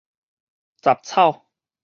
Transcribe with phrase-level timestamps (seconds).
[0.81, 1.45] 雜草